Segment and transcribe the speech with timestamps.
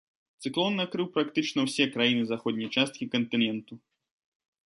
[0.43, 3.73] Цыклон накрыў практычна ўсе краіны заходняй часткі кантыненту.